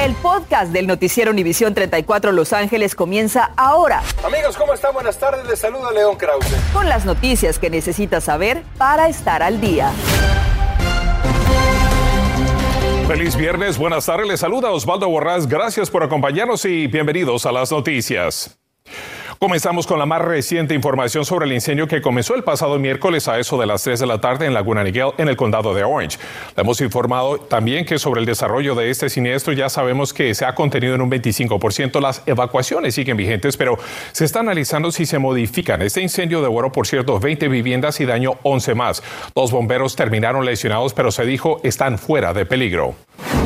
[0.00, 4.02] El podcast del noticiero Univisión 34 Los Ángeles comienza ahora.
[4.24, 4.94] Amigos, ¿cómo están?
[4.94, 5.46] Buenas tardes.
[5.46, 6.56] Les saluda León Krause.
[6.72, 9.92] Con las noticias que necesitas saber para estar al día.
[13.06, 14.26] Feliz viernes, buenas tardes.
[14.26, 15.46] Les saluda Osvaldo Borrás.
[15.46, 18.58] Gracias por acompañarnos y bienvenidos a las noticias.
[19.42, 23.38] Comenzamos con la más reciente información sobre el incendio que comenzó el pasado miércoles a
[23.38, 26.18] eso de las 3 de la tarde en Laguna Niguel, en el condado de Orange.
[26.54, 30.44] Le hemos informado también que sobre el desarrollo de este siniestro ya sabemos que se
[30.44, 32.02] ha contenido en un 25%.
[32.02, 33.78] Las evacuaciones siguen vigentes, pero
[34.12, 35.80] se está analizando si se modifican.
[35.80, 39.02] Este incendio devoró, por cierto, 20 viviendas y dañó 11 más.
[39.34, 42.94] Dos bomberos terminaron lesionados, pero se dijo están fuera de peligro.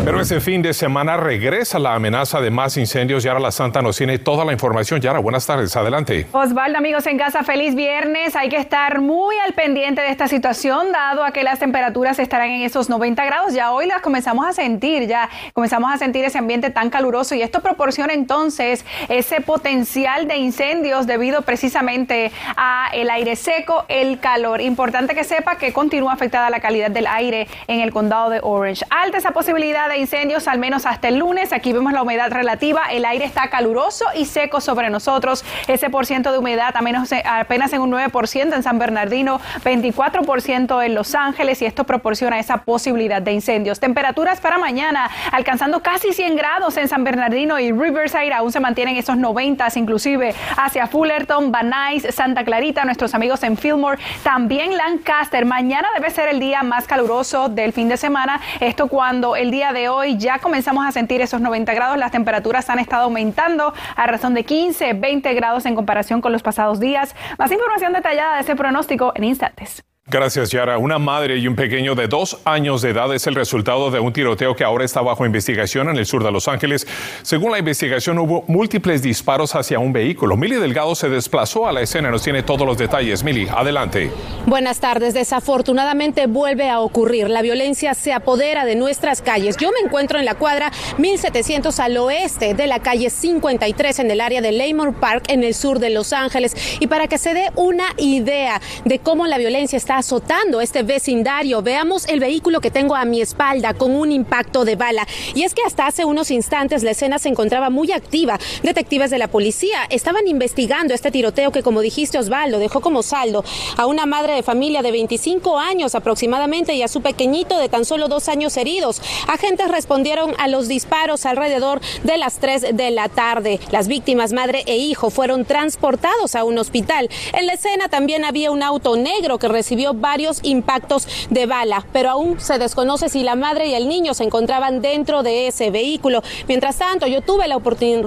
[0.05, 3.23] Pero ese fin de semana regresa la amenaza de más incendios.
[3.23, 5.01] Yara La Santa nos tiene toda la información.
[5.01, 5.75] Yara, buenas tardes.
[5.77, 6.27] Adelante.
[6.31, 8.37] Osvaldo, amigos en casa, feliz viernes.
[8.37, 12.51] Hay que estar muy al pendiente de esta situación, dado a que las temperaturas estarán
[12.51, 13.55] en esos 90 grados.
[13.55, 17.41] Ya hoy las comenzamos a sentir, ya comenzamos a sentir ese ambiente tan caluroso y
[17.41, 24.61] esto proporciona entonces ese potencial de incendios debido precisamente a el aire seco, el calor.
[24.61, 28.85] Importante que sepa que continúa afectada la calidad del aire en el condado de Orange.
[28.91, 31.53] Alta esa posibilidad de incendios al menos hasta el lunes.
[31.53, 32.85] Aquí vemos la humedad relativa.
[32.91, 35.45] El aire está caluroso y seco sobre nosotros.
[35.69, 36.75] Ese por ciento de humedad
[37.13, 42.39] eh, apenas en un 9% en San Bernardino, 24% en Los Ángeles y esto proporciona
[42.39, 43.81] esa posibilidad de incendios.
[43.81, 48.33] Temperaturas para mañana alcanzando casi 100 grados en San Bernardino y Riverside.
[48.33, 53.57] Aún se mantienen esos 90, inclusive hacia Fullerton, Van Nuys, Santa Clarita, nuestros amigos en
[53.57, 55.45] Fillmore, también Lancaster.
[55.45, 58.41] Mañana debe ser el día más caluroso del fin de semana.
[58.61, 61.99] Esto cuando el día de hoy ya comenzamos a sentir esos 90 grados.
[61.99, 66.43] Las temperaturas han estado aumentando a razón de 15, 20 grados en comparación con los
[66.43, 67.15] pasados días.
[67.39, 69.85] Más información detallada de ese pronóstico en instantes.
[70.07, 70.77] Gracias, Yara.
[70.77, 74.13] Una madre y un pequeño de dos años de edad es el resultado de un
[74.13, 76.87] tiroteo que ahora está bajo investigación en el sur de Los Ángeles.
[77.23, 80.37] Según la investigación, hubo múltiples disparos hacia un vehículo.
[80.37, 82.11] Mili Delgado se desplazó a la escena.
[82.11, 83.25] Nos tiene todos los detalles.
[83.25, 84.11] Mili, adelante.
[84.45, 85.15] Buenas tardes.
[85.15, 87.31] Desafortunadamente vuelve a ocurrir.
[87.31, 89.57] La violencia se apodera de nuestras calles.
[89.57, 94.21] Yo me encuentro en la cuadra 1700 al oeste de la calle 53 en el
[94.21, 96.55] área de Leymore Park en el sur de Los Ángeles.
[96.79, 101.63] Y para que se dé una idea de cómo la violencia está azotando este vecindario.
[101.63, 105.07] Veamos el vehículo que tengo a mi espalda con un impacto de bala.
[105.35, 108.39] Y es que hasta hace unos instantes la escena se encontraba muy activa.
[108.63, 113.45] Detectives de la policía estaban investigando este tiroteo que, como dijiste Osvaldo, dejó como saldo
[113.77, 117.85] a una madre de familia de 25 años aproximadamente y a su pequeñito de tan
[117.85, 119.01] solo dos años heridos.
[119.29, 123.61] Agentes respondieron a los disparos alrededor de las 3 de la tarde.
[123.71, 127.09] Las víctimas, madre e hijo, fueron transportados a un hospital.
[127.33, 132.11] En la escena también había un auto negro que recibió varios impactos de bala, pero
[132.11, 136.23] aún se desconoce si la madre y el niño se encontraban dentro de ese vehículo.
[136.49, 137.59] Mientras tanto, yo tuve la,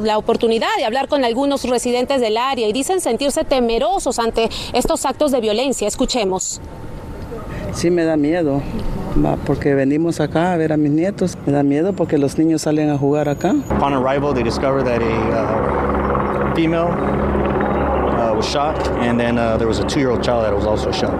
[0.02, 5.06] la oportunidad de hablar con algunos residentes del área y dicen sentirse temerosos ante estos
[5.06, 5.88] actos de violencia.
[5.88, 6.62] Escuchemos.
[7.74, 8.62] Sí me da miedo,
[9.46, 11.38] porque venimos acá a ver a mis nietos.
[11.46, 13.54] Me da miedo porque los niños salen a jugar acá.
[13.70, 19.68] Upon arrival, they discovered that a uh, female uh, was shot, and then uh, there
[19.68, 21.14] was a two-year-old child that was also shot.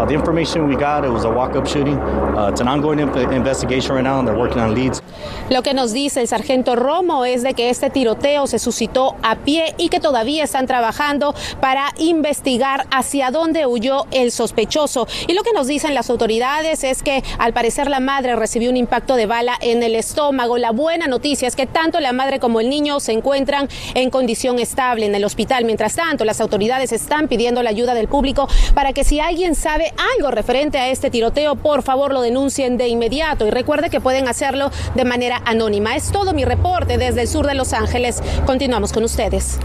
[0.00, 1.98] Uh, the information we got, it was a walk-up shooting.
[1.98, 5.02] Uh, it's an ongoing investigation right now, and they're working on leads.
[5.50, 9.36] Lo que nos dice el sargento Romo es de que este tiroteo se suscitó a
[9.36, 15.06] pie y que todavía están trabajando para investigar hacia dónde huyó el sospechoso.
[15.26, 18.78] Y lo que nos dicen las autoridades es que al parecer la madre recibió un
[18.78, 20.56] impacto de bala en el estómago.
[20.56, 24.58] La buena noticia es que tanto la madre como el niño se encuentran en condición
[24.60, 25.66] estable en el hospital.
[25.66, 29.89] Mientras tanto, las autoridades están pidiendo la ayuda del público para que si alguien sabe
[30.16, 34.28] algo referente a este tiroteo, por favor lo denuncien de inmediato y recuerde que pueden
[34.28, 35.96] hacerlo de manera anónima.
[35.96, 38.22] Es todo mi reporte desde el sur de Los Ángeles.
[38.46, 39.58] Continuamos con ustedes.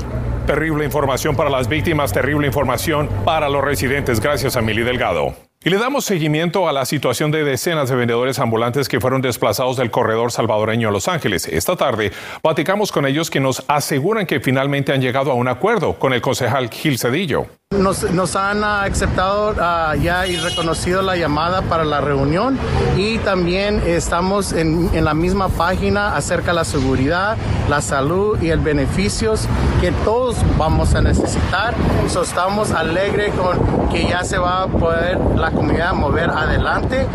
[0.45, 4.19] Terrible información para las víctimas, terrible información para los residentes.
[4.19, 5.33] Gracias a Mili Delgado.
[5.63, 9.77] Y le damos seguimiento a la situación de decenas de vendedores ambulantes que fueron desplazados
[9.77, 11.47] del corredor salvadoreño a Los Ángeles.
[11.47, 12.11] Esta tarde
[12.43, 16.21] platicamos con ellos que nos aseguran que finalmente han llegado a un acuerdo con el
[16.21, 17.47] concejal Gil Cedillo.
[17.72, 22.58] Nos, han aceptado uh, ya y reconocido la llamada para la reunión
[22.96, 27.38] y también estamos en, en, la misma página acerca de la seguridad,
[27.70, 29.47] la salud y el beneficios
[29.82, 31.73] que todos vamos a necesitar.
[32.08, 37.08] So, estamos alegres con que ya se va a poder la comunidad mover adelante.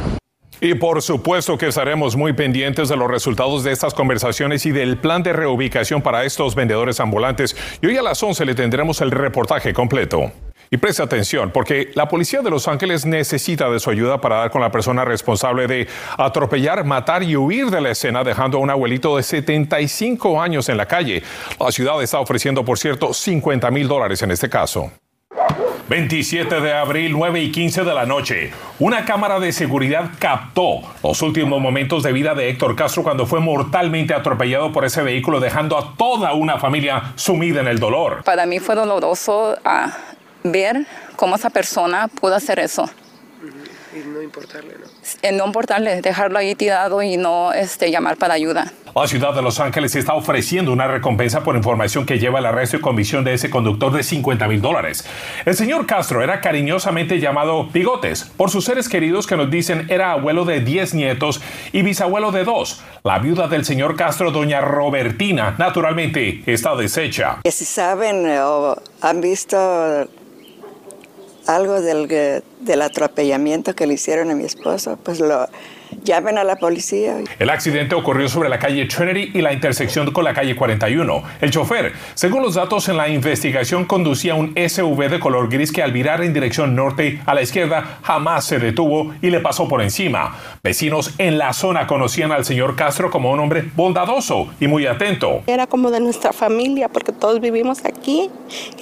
[0.60, 4.98] Y por supuesto que estaremos muy pendientes de los resultados de estas conversaciones y del
[4.98, 7.56] plan de reubicación para estos vendedores ambulantes.
[7.80, 10.30] Y hoy a las 11 le tendremos el reportaje completo.
[10.72, 14.50] Y preste atención, porque la policía de Los Ángeles necesita de su ayuda para dar
[14.52, 18.70] con la persona responsable de atropellar, matar y huir de la escena, dejando a un
[18.70, 21.24] abuelito de 75 años en la calle.
[21.58, 24.92] La ciudad está ofreciendo, por cierto, 50 mil dólares en este caso.
[25.90, 28.52] 27 de abril, 9 y 15 de la noche.
[28.78, 33.40] Una cámara de seguridad captó los últimos momentos de vida de Héctor Castro cuando fue
[33.40, 38.22] mortalmente atropellado por ese vehículo, dejando a toda una familia sumida en el dolor.
[38.22, 39.90] Para mí fue doloroso ah,
[40.44, 42.88] ver cómo esa persona pudo hacer eso.
[43.94, 44.86] Y no importarle, ¿no?
[45.22, 48.72] Eh, no importarle, dejarlo ahí tirado y no este, llamar para ayuda.
[48.94, 52.76] La ciudad de Los Ángeles está ofreciendo una recompensa por información que lleva al arresto
[52.76, 55.06] y convicción de ese conductor de 50 mil dólares.
[55.44, 60.12] El señor Castro era cariñosamente llamado Bigotes por sus seres queridos que nos dicen era
[60.12, 61.40] abuelo de 10 nietos
[61.72, 62.82] y bisabuelo de dos.
[63.04, 67.38] La viuda del señor Castro, doña Robertina, naturalmente está deshecha.
[67.44, 70.08] Si saben o han visto
[71.54, 75.48] algo del, del atropellamiento que le hicieron a mi esposo, pues lo
[76.04, 77.16] llamen a la policía.
[77.38, 81.22] El accidente ocurrió sobre la calle Trinity y la intersección con la calle 41.
[81.40, 85.82] El chofer, según los datos en la investigación, conducía un SUV de color gris que
[85.82, 89.82] al virar en dirección norte a la izquierda jamás se detuvo y le pasó por
[89.82, 90.36] encima.
[90.62, 95.42] Vecinos en la zona conocían al señor Castro como un hombre bondadoso y muy atento.
[95.46, 98.30] Era como de nuestra familia porque todos vivimos aquí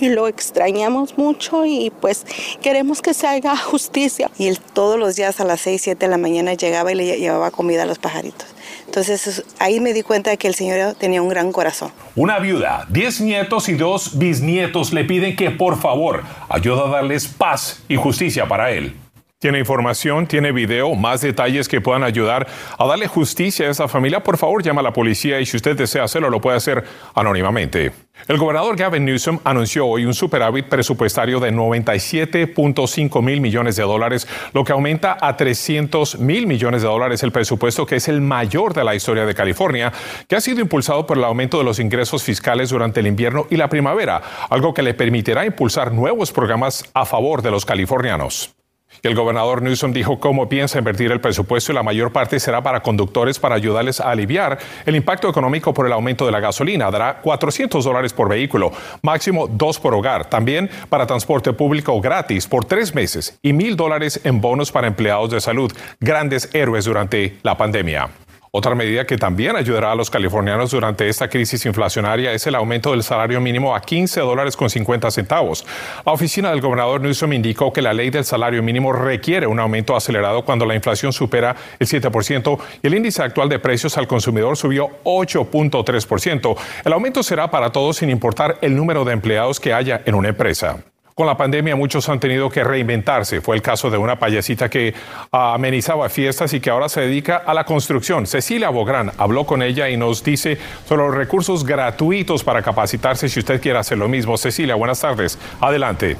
[0.00, 2.26] y lo extrañamos mucho y pues
[2.62, 4.30] queremos que se haga justicia.
[4.38, 7.18] Y él todos los días a las 6, 7 de la mañana llegaba y le
[7.18, 8.46] llevaba comida a los pajaritos.
[8.86, 11.92] Entonces ahí me di cuenta de que el Señor tenía un gran corazón.
[12.16, 17.26] Una viuda, diez nietos y dos bisnietos le piden que por favor ayude a darles
[17.26, 18.96] paz y justicia para él.
[19.40, 20.26] ¿Tiene información?
[20.26, 20.96] ¿Tiene video?
[20.96, 24.20] ¿Más detalles que puedan ayudar a darle justicia a esa familia?
[24.24, 26.82] Por favor, llama a la policía y si usted desea hacerlo, lo puede hacer
[27.14, 27.92] anónimamente.
[28.26, 34.26] El gobernador Gavin Newsom anunció hoy un superávit presupuestario de 97.5 mil millones de dólares,
[34.54, 38.74] lo que aumenta a 300 mil millones de dólares el presupuesto, que es el mayor
[38.74, 39.92] de la historia de California,
[40.26, 43.56] que ha sido impulsado por el aumento de los ingresos fiscales durante el invierno y
[43.56, 44.20] la primavera,
[44.50, 48.57] algo que le permitirá impulsar nuevos programas a favor de los californianos.
[49.02, 52.82] El gobernador Newsom dijo cómo piensa invertir el presupuesto y la mayor parte será para
[52.82, 56.90] conductores para ayudarles a aliviar el impacto económico por el aumento de la gasolina.
[56.90, 58.72] Dará 400 dólares por vehículo,
[59.02, 60.28] máximo dos por hogar.
[60.28, 65.30] También para transporte público gratis por tres meses y mil dólares en bonos para empleados
[65.30, 68.08] de salud, grandes héroes durante la pandemia.
[68.50, 72.92] Otra medida que también ayudará a los californianos durante esta crisis inflacionaria es el aumento
[72.92, 75.66] del salario mínimo a 15 dólares con 50 centavos.
[76.06, 79.96] La oficina del gobernador Newsom indicó que la ley del salario mínimo requiere un aumento
[79.96, 84.56] acelerado cuando la inflación supera el 7% y el índice actual de precios al consumidor
[84.56, 86.56] subió 8.3%.
[86.84, 90.28] El aumento será para todos sin importar el número de empleados que haya en una
[90.28, 90.78] empresa.
[91.18, 93.40] Con la pandemia muchos han tenido que reinventarse.
[93.40, 94.94] Fue el caso de una payasita que
[95.32, 98.24] amenizaba fiestas y que ahora se dedica a la construcción.
[98.24, 103.40] Cecilia Bográn habló con ella y nos dice sobre los recursos gratuitos para capacitarse si
[103.40, 104.38] usted quiere hacer lo mismo.
[104.38, 105.40] Cecilia, buenas tardes.
[105.60, 106.16] Adelante.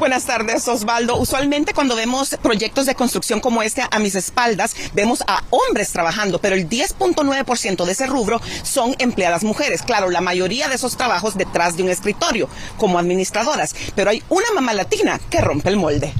[0.00, 1.16] Buenas tardes, Osvaldo.
[1.18, 6.40] Usualmente cuando vemos proyectos de construcción como este a mis espaldas, vemos a hombres trabajando,
[6.40, 9.82] pero el 10.9% de ese rubro son empleadas mujeres.
[9.82, 12.48] Claro, la mayoría de esos trabajos detrás de un escritorio,
[12.78, 16.12] como administradoras, pero hay un una mamá latina que rompe el molde.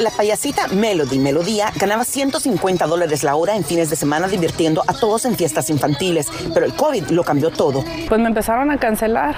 [0.00, 4.92] La payasita Melody Melodía ganaba 150 dólares la hora en fines de semana divirtiendo a
[4.92, 7.82] todos en fiestas infantiles, pero el COVID lo cambió todo.
[8.08, 9.34] Pues me empezaron a cancelar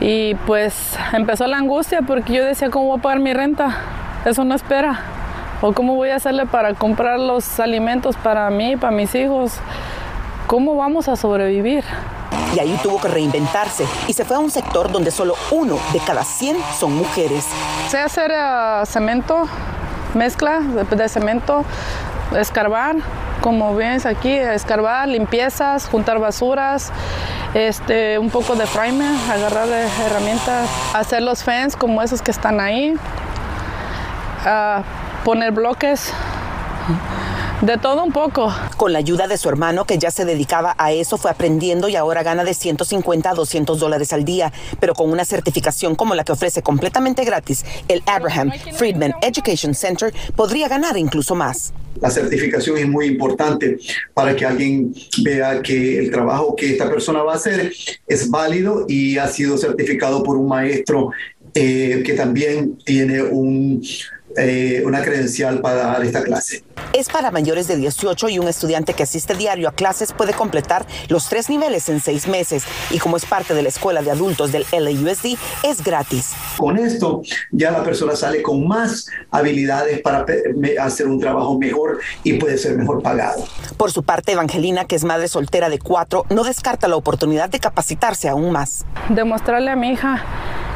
[0.00, 0.74] y pues
[1.12, 3.78] empezó la angustia porque yo decía, ¿cómo voy a pagar mi renta?
[4.24, 5.00] Eso no espera.
[5.60, 9.52] ¿O cómo voy a hacerle para comprar los alimentos para mí, para mis hijos?
[10.48, 11.84] ¿Cómo vamos a sobrevivir?
[12.54, 15.98] Y ahí tuvo que reinventarse y se fue a un sector donde solo uno de
[16.00, 17.46] cada 100 son mujeres.
[17.88, 19.48] Sé hacer uh, cemento,
[20.14, 21.64] mezcla de, cemento,
[22.36, 22.96] escarbar,
[23.40, 26.92] como ves aquí, escarbar, limpiezas, juntar basuras,
[27.54, 32.94] este, un poco de primer, agarrar herramientas, hacer los fans como esos que están ahí,
[34.44, 34.82] uh,
[35.24, 36.12] poner bloques.
[37.62, 38.52] De todo un poco.
[38.76, 41.94] Con la ayuda de su hermano, que ya se dedicaba a eso, fue aprendiendo y
[41.94, 44.52] ahora gana de 150 a 200 dólares al día.
[44.80, 50.12] Pero con una certificación como la que ofrece completamente gratis el Abraham Friedman Education Center,
[50.34, 51.72] podría ganar incluso más.
[52.00, 53.78] La certificación es muy importante
[54.12, 54.92] para que alguien
[55.22, 57.72] vea que el trabajo que esta persona va a hacer
[58.08, 61.12] es válido y ha sido certificado por un maestro
[61.54, 63.82] eh, que también tiene un
[64.36, 66.64] eh, una credencial para dar esta clase.
[66.92, 70.86] Es para mayores de 18 y un estudiante que asiste diario a clases puede completar
[71.08, 74.52] los tres niveles en seis meses y como es parte de la escuela de adultos
[74.52, 76.32] del LAUSD es gratis.
[76.56, 80.26] Con esto ya la persona sale con más habilidades para
[80.80, 83.44] hacer un trabajo mejor y puede ser mejor pagado.
[83.76, 87.58] Por su parte, Evangelina, que es madre soltera de cuatro, no descarta la oportunidad de
[87.58, 88.84] capacitarse aún más.
[89.08, 90.24] Demostrarle a mi hija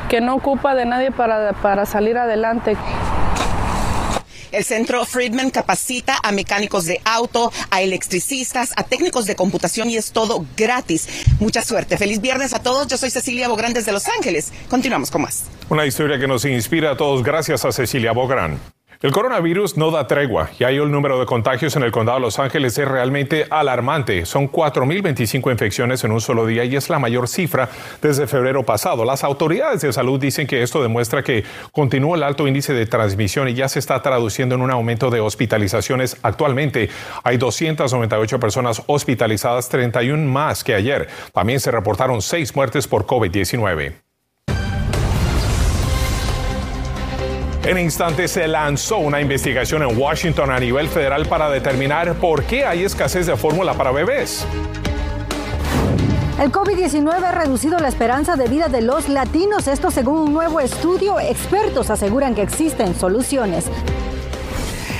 [0.09, 2.77] que no ocupa de nadie para, para salir adelante.
[4.57, 9.99] El centro Friedman capacita a mecánicos de auto, a electricistas, a técnicos de computación y
[9.99, 11.27] es todo gratis.
[11.41, 11.99] Mucha suerte.
[11.99, 12.87] Feliz viernes a todos.
[12.87, 14.55] Yo soy Cecilia Bográn desde Los Ángeles.
[14.71, 15.45] Continuamos con más.
[15.69, 18.59] Una historia que nos inspira a todos gracias a Cecilia Bográn.
[19.07, 22.23] El coronavirus no da tregua y ahí el número de contagios en el condado de
[22.23, 24.27] Los Ángeles es realmente alarmante.
[24.27, 27.69] Son 4.025 infecciones en un solo día y es la mayor cifra
[28.03, 29.05] desde febrero pasado.
[29.05, 33.49] Las autoridades de salud dicen que esto demuestra que continúa el alto índice de transmisión
[33.49, 36.17] y ya se está traduciendo en un aumento de hospitalizaciones.
[36.25, 36.89] Actualmente
[37.23, 41.07] hay 298 personas hospitalizadas, 31 más que ayer.
[41.33, 44.06] También se reportaron seis muertes por COVID-19.
[47.67, 52.65] En instantes se lanzó una investigación en Washington a nivel federal para determinar por qué
[52.65, 54.47] hay escasez de fórmula para bebés.
[56.41, 59.67] El COVID-19 ha reducido la esperanza de vida de los latinos.
[59.67, 61.19] Esto según un nuevo estudio.
[61.19, 63.65] Expertos aseguran que existen soluciones.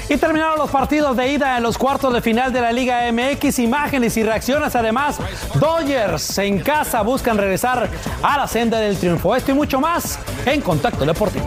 [0.09, 3.61] Y terminaron los partidos de ida en los cuartos de final de la Liga MX.
[3.61, 4.75] Imágenes y reacciones.
[4.75, 5.19] Además,
[5.55, 7.89] Dodgers en casa buscan regresar
[8.25, 9.37] a la senda del triunfo.
[9.37, 11.47] Esto y mucho más en Contacto Deportivo.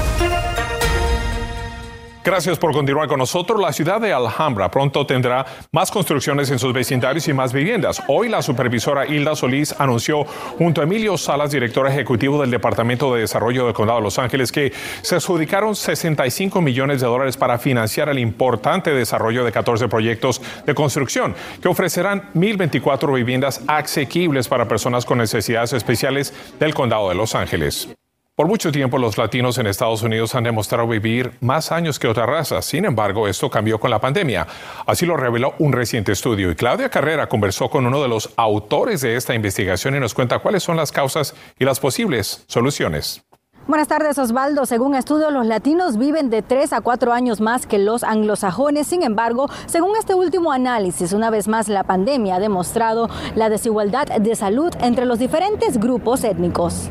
[2.23, 3.59] Gracias por continuar con nosotros.
[3.59, 8.03] La ciudad de Alhambra pronto tendrá más construcciones en sus vecindarios y más viviendas.
[8.07, 10.25] Hoy la supervisora Hilda Solís anunció
[10.59, 14.51] junto a Emilio Salas, director ejecutivo del Departamento de Desarrollo del Condado de Los Ángeles,
[14.51, 20.43] que se adjudicaron 65 millones de dólares para financiar el importante desarrollo de 14 proyectos
[20.63, 27.15] de construcción que ofrecerán 1.024 viviendas asequibles para personas con necesidades especiales del Condado de
[27.15, 27.89] Los Ángeles.
[28.33, 32.27] Por mucho tiempo los latinos en Estados Unidos han demostrado vivir más años que otras
[32.27, 32.63] razas.
[32.63, 34.47] Sin embargo, esto cambió con la pandemia.
[34.85, 36.49] Así lo reveló un reciente estudio.
[36.49, 40.39] Y Claudia Carrera conversó con uno de los autores de esta investigación y nos cuenta
[40.39, 43.21] cuáles son las causas y las posibles soluciones.
[43.67, 44.65] Buenas tardes, Osvaldo.
[44.65, 48.87] Según estudios, los latinos viven de 3 a 4 años más que los anglosajones.
[48.87, 54.07] Sin embargo, según este último análisis, una vez más la pandemia ha demostrado la desigualdad
[54.07, 56.89] de salud entre los diferentes grupos étnicos.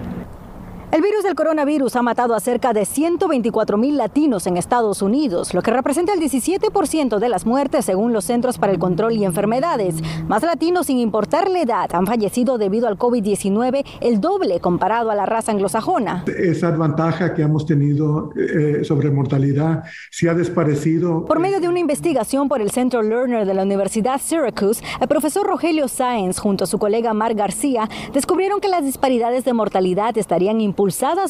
[0.93, 5.55] El virus del coronavirus ha matado a cerca de 124 mil latinos en Estados Unidos,
[5.55, 9.25] lo que representa el 17% de las muertes según los Centros para el Control y
[9.25, 9.95] Enfermedades.
[10.27, 15.15] Más latinos, sin importar la edad, han fallecido debido al COVID-19, el doble comparado a
[15.15, 16.25] la raza anglosajona.
[16.27, 21.25] Esa ventaja que hemos tenido eh, sobre mortalidad se ha desaparecido.
[21.25, 25.47] Por medio de una investigación por el Centro Learner de la Universidad Syracuse, el profesor
[25.47, 30.61] Rogelio Sáenz junto a su colega Mar García descubrieron que las disparidades de mortalidad estarían
[30.61, 30.80] impulsadas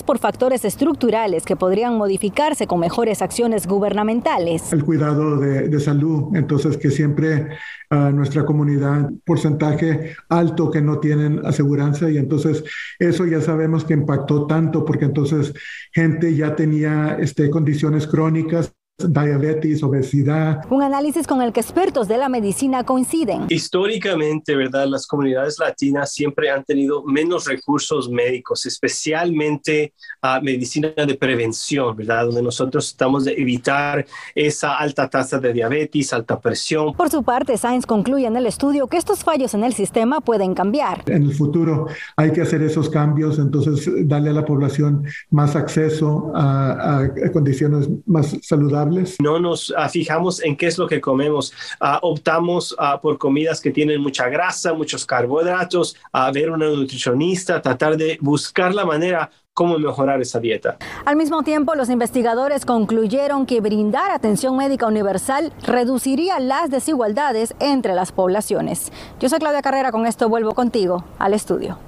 [0.06, 4.72] por factores estructurales que podrían modificarse con mejores acciones gubernamentales.
[4.72, 7.48] El cuidado de, salud, entonces que siempre
[7.90, 12.62] a nuestra comunidad, porcentaje alto que no tienen aseguranza y entonces
[13.00, 15.52] eso ya sabemos que impactó tanto porque entonces
[15.92, 18.72] gente ya tenía este, condiciones crónicas
[19.08, 20.60] diabetes, obesidad.
[20.70, 23.46] Un análisis con el que expertos de la medicina coinciden.
[23.48, 24.86] Históricamente, ¿verdad?
[24.86, 32.26] Las comunidades latinas siempre han tenido menos recursos médicos, especialmente a medicina de prevención, ¿verdad?
[32.26, 34.04] Donde nosotros estamos de evitar
[34.34, 36.94] esa alta tasa de diabetes, alta presión.
[36.94, 40.54] Por su parte, Science concluye en el estudio que estos fallos en el sistema pueden
[40.54, 41.02] cambiar.
[41.06, 46.32] En el futuro hay que hacer esos cambios, entonces darle a la población más acceso
[46.34, 48.89] a, a condiciones más saludables
[49.20, 51.52] no nos ah, fijamos en qué es lo que comemos.
[51.80, 57.62] Ah, optamos ah, por comidas que tienen mucha grasa, muchos carbohidratos, a ver una nutricionista,
[57.62, 60.78] tratar de buscar la manera cómo mejorar esa dieta.
[61.04, 67.94] Al mismo tiempo, los investigadores concluyeron que brindar atención médica universal reduciría las desigualdades entre
[67.94, 68.90] las poblaciones.
[69.20, 71.78] Yo soy Claudia Carrera, con esto vuelvo contigo al estudio.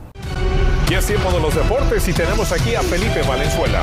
[0.90, 3.80] Y es tiempo de los deportes y tenemos aquí a Felipe Valenzuela.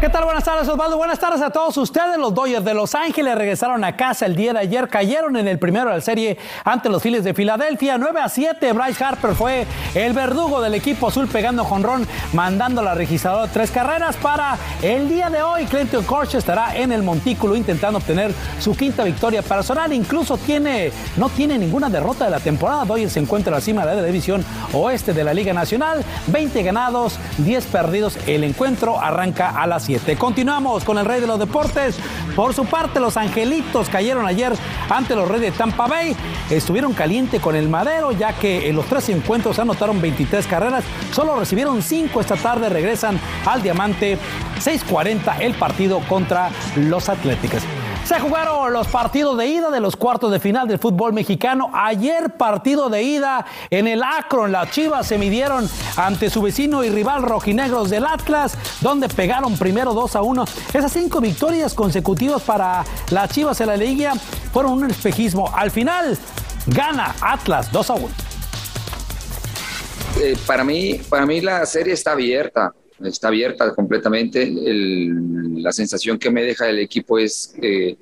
[0.00, 0.22] ¿Qué tal?
[0.22, 0.96] Buenas tardes, Osvaldo.
[0.96, 2.16] Buenas tardes a todos ustedes.
[2.18, 4.86] Los Dodgers de Los Ángeles regresaron a casa el día de ayer.
[4.88, 7.98] Cayeron en el primero de la serie ante los Phillies de Filadelfia.
[7.98, 8.72] 9 a 7.
[8.74, 14.16] Bryce Harper fue el verdugo del equipo azul pegando jonrón, mandando la registradora tres carreras
[14.18, 15.64] para el día de hoy.
[15.64, 19.92] Clinton Corch estará en el montículo intentando obtener su quinta victoria personal.
[19.92, 22.84] Incluso tiene, no tiene ninguna derrota de la temporada.
[22.84, 26.04] Dodgers se encuentra en la cima de la división oeste de la Liga Nacional.
[26.28, 28.16] 20 ganados, 10 perdidos.
[28.28, 29.87] El encuentro arranca a las
[30.18, 31.98] Continuamos con el rey de los deportes.
[32.36, 34.52] Por su parte, los angelitos cayeron ayer
[34.90, 36.14] ante los reyes de Tampa Bay.
[36.50, 40.84] Estuvieron caliente con el madero, ya que en los tres encuentros anotaron 23 carreras.
[41.12, 42.68] Solo recibieron 5 esta tarde.
[42.68, 44.18] Regresan al diamante
[44.60, 47.62] 6:40 el partido contra los Atléticos.
[48.08, 51.70] Se jugaron los partidos de ida de los cuartos de final del fútbol mexicano.
[51.74, 54.50] Ayer partido de ida en el Akron.
[54.50, 59.92] Las Chivas se midieron ante su vecino y rival rojinegros del Atlas, donde pegaron primero
[59.92, 60.44] 2 a 1.
[60.72, 64.14] Esas cinco victorias consecutivas para las Chivas en la liga
[64.54, 65.54] fueron un espejismo.
[65.54, 66.16] Al final
[66.66, 68.08] gana Atlas 2 a 1.
[70.22, 72.72] Eh, para, mí, para mí la serie está abierta
[73.04, 74.50] está abierta completamente.
[74.50, 77.98] la sensación que me deja el equipo es que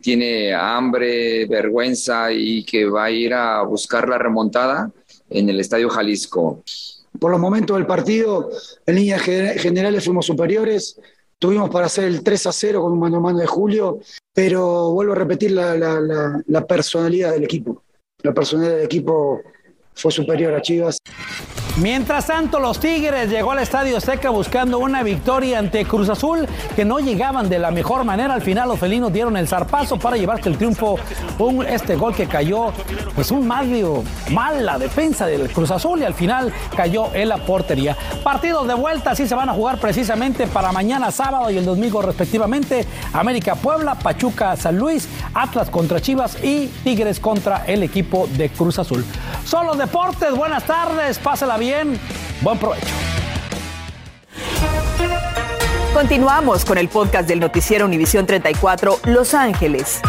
[0.00, 4.90] tiene hambre, vergüenza y que va a ir a buscar la remontada
[5.30, 6.62] en el Estadio Jalisco.
[7.18, 8.50] Por los momentos del partido,
[8.84, 11.00] en líneas generales fuimos superiores.
[11.38, 14.00] Tuvimos para hacer el 3 a 0 con un mano a mano de Julio,
[14.32, 17.82] pero vuelvo a repetir la, la personalidad del equipo.
[18.22, 19.40] La personalidad del equipo
[19.94, 20.98] fue superior a Chivas.
[21.76, 26.84] Mientras tanto, los Tigres llegó al Estadio Seca buscando una victoria ante Cruz Azul, que
[26.84, 28.32] no llegaban de la mejor manera.
[28.32, 30.96] Al final, los felinos dieron el zarpazo para llevarse el triunfo.
[31.38, 32.72] Un, este gol que cayó,
[33.16, 33.64] pues un mal
[34.64, 37.96] la defensa del Cruz Azul y al final cayó en la portería.
[38.22, 42.02] Partidos de vuelta, así se van a jugar precisamente para mañana sábado y el domingo
[42.02, 42.86] respectivamente.
[43.12, 48.78] América Puebla, Pachuca San Luis, Atlas contra Chivas y Tigres contra el equipo de Cruz
[48.78, 49.04] Azul.
[49.44, 51.63] Son los deportes, buenas tardes, pásala bien,
[52.42, 52.86] buen provecho.
[55.94, 60.00] Continuamos con el podcast del noticiero Univisión 34 Los Ángeles.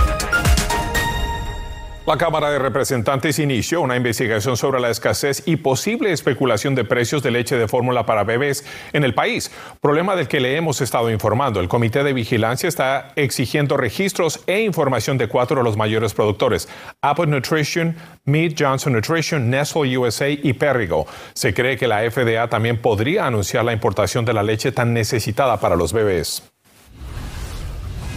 [2.06, 7.24] La Cámara de Representantes inició una investigación sobre la escasez y posible especulación de precios
[7.24, 11.10] de leche de fórmula para bebés en el país, problema del que le hemos estado
[11.10, 11.60] informando.
[11.60, 16.70] El Comité de Vigilancia está exigiendo registros e información de cuatro de los mayores productores,
[17.02, 17.96] Apple Nutrition,
[18.26, 21.08] Mead Johnson Nutrition, Nestle USA y Perrigo.
[21.34, 25.60] Se cree que la FDA también podría anunciar la importación de la leche tan necesitada
[25.60, 26.55] para los bebés.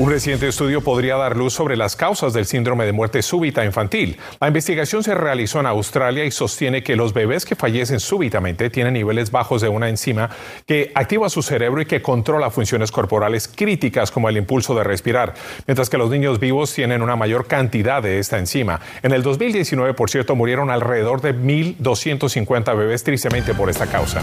[0.00, 4.16] Un reciente estudio podría dar luz sobre las causas del síndrome de muerte súbita infantil.
[4.38, 8.92] La investigación se realizó en Australia y sostiene que los bebés que fallecen súbitamente tienen
[8.92, 10.30] niveles bajos de una enzima
[10.66, 15.34] que activa su cerebro y que controla funciones corporales críticas como el impulso de respirar,
[15.66, 18.80] mientras que los niños vivos tienen una mayor cantidad de esta enzima.
[19.02, 24.22] En el 2019, por cierto, murieron alrededor de 1.250 bebés tristemente por esta causa.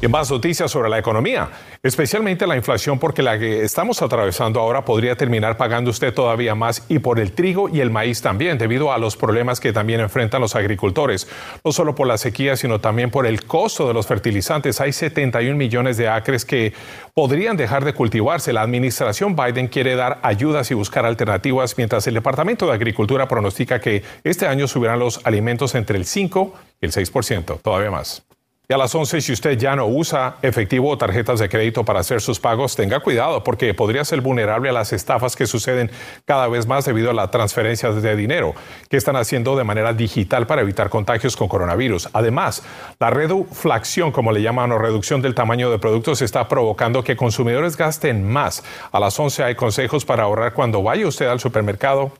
[0.00, 1.48] Y más noticias sobre la economía,
[1.82, 6.84] especialmente la inflación, porque la que estamos atravesando ahora podría terminar pagando usted todavía más
[6.88, 10.40] y por el trigo y el maíz también, debido a los problemas que también enfrentan
[10.40, 11.26] los agricultores,
[11.64, 14.80] no solo por la sequía, sino también por el costo de los fertilizantes.
[14.80, 16.72] Hay 71 millones de acres que
[17.12, 18.52] podrían dejar de cultivarse.
[18.52, 23.80] La administración Biden quiere dar ayudas y buscar alternativas, mientras el Departamento de Agricultura pronostica
[23.80, 28.27] que este año subirán los alimentos entre el 5 y el 6%, todavía más.
[28.70, 32.00] Y a las 11, si usted ya no usa efectivo o tarjetas de crédito para
[32.00, 35.90] hacer sus pagos, tenga cuidado porque podría ser vulnerable a las estafas que suceden
[36.26, 38.54] cada vez más debido a la transferencia de dinero
[38.90, 42.10] que están haciendo de manera digital para evitar contagios con coronavirus.
[42.12, 42.62] Además,
[43.00, 47.74] la reduflación, como le llaman, o reducción del tamaño de productos, está provocando que consumidores
[47.74, 48.62] gasten más.
[48.92, 52.12] A las 11 hay consejos para ahorrar cuando vaya usted al supermercado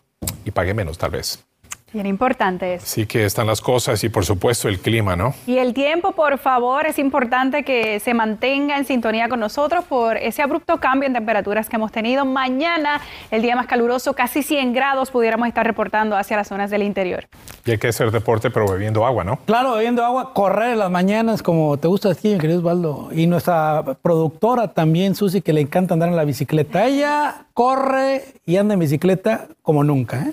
[0.46, 1.47] y pague menos, tal vez.
[1.92, 2.86] Bien importante eso.
[2.86, 5.34] Sí que están las cosas y por supuesto el clima, ¿no?
[5.46, 10.18] Y el tiempo, por favor, es importante que se mantenga en sintonía con nosotros por
[10.18, 12.26] ese abrupto cambio en temperaturas que hemos tenido.
[12.26, 16.82] Mañana, el día más caluroso, casi 100 grados pudiéramos estar reportando hacia las zonas del
[16.82, 17.26] interior.
[17.64, 19.38] Y hay que hacer deporte, pero bebiendo agua, ¿no?
[19.46, 23.08] Claro, bebiendo agua, correr en las mañanas, como te gusta aquí, mi querido Osvaldo.
[23.12, 26.86] Y nuestra productora también, Susi, que le encanta andar en la bicicleta.
[26.86, 30.32] Ella corre y anda en bicicleta como nunca, ¿eh?